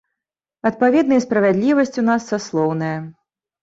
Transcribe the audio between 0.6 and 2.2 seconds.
Адпаведна, і справядлівасць у